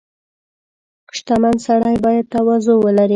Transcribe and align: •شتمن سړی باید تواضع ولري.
•شتمن 1.17 1.55
سړی 1.67 1.95
باید 2.05 2.25
تواضع 2.33 2.75
ولري. 2.85 3.09